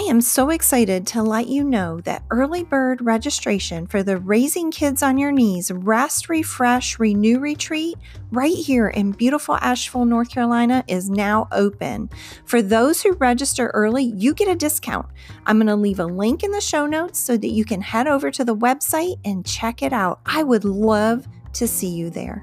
[0.00, 4.70] I am so excited to let you know that early bird registration for the Raising
[4.70, 7.98] Kids on Your Knees Rest, Refresh, Renew Retreat
[8.32, 12.08] right here in beautiful Asheville, North Carolina is now open.
[12.46, 15.04] For those who register early, you get a discount.
[15.44, 18.06] I'm going to leave a link in the show notes so that you can head
[18.06, 20.20] over to the website and check it out.
[20.24, 22.42] I would love to see you there.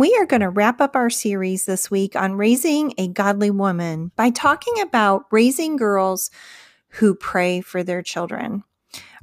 [0.00, 4.12] We are going to wrap up our series this week on raising a godly woman
[4.16, 6.30] by talking about raising girls
[6.88, 8.64] who pray for their children.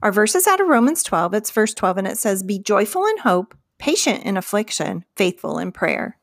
[0.03, 1.33] Our verse is out of Romans 12.
[1.33, 5.72] It's verse 12, and it says, Be joyful in hope, patient in affliction, faithful in
[5.72, 6.20] prayer.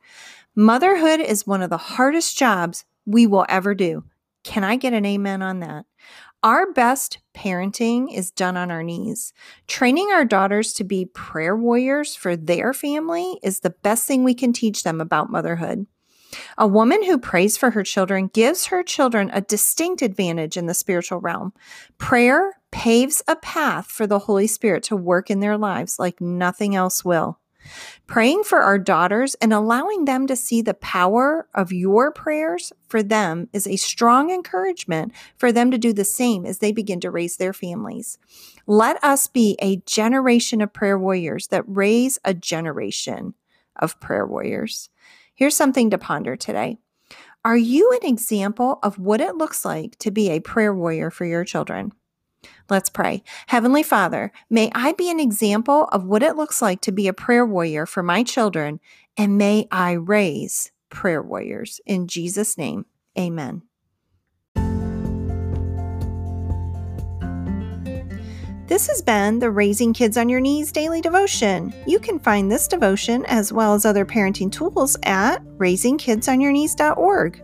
[0.54, 4.04] Motherhood is one of the hardest jobs we will ever do.
[4.44, 5.84] Can I get an amen on that?
[6.44, 9.32] Our best parenting is done on our knees.
[9.66, 14.34] Training our daughters to be prayer warriors for their family is the best thing we
[14.34, 15.86] can teach them about motherhood.
[16.58, 20.74] A woman who prays for her children gives her children a distinct advantage in the
[20.74, 21.54] spiritual realm.
[21.96, 26.76] Prayer paves a path for the Holy Spirit to work in their lives like nothing
[26.76, 27.38] else will.
[28.06, 33.02] Praying for our daughters and allowing them to see the power of your prayers for
[33.02, 37.10] them is a strong encouragement for them to do the same as they begin to
[37.10, 38.18] raise their families.
[38.66, 43.34] Let us be a generation of prayer warriors that raise a generation
[43.76, 44.90] of prayer warriors.
[45.34, 46.78] Here's something to ponder today.
[47.44, 51.26] Are you an example of what it looks like to be a prayer warrior for
[51.26, 51.92] your children?
[52.70, 53.22] Let's pray.
[53.48, 57.12] Heavenly Father, may I be an example of what it looks like to be a
[57.12, 58.80] prayer warrior for my children,
[59.16, 61.80] and may I raise prayer warriors.
[61.86, 62.86] In Jesus' name,
[63.18, 63.62] amen.
[68.66, 71.74] This has been the Raising Kids on Your Knees daily devotion.
[71.86, 77.43] You can find this devotion as well as other parenting tools at raisingkidsonyourknees.org.